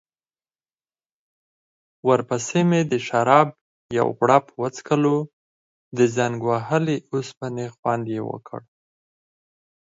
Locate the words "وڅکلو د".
4.61-5.99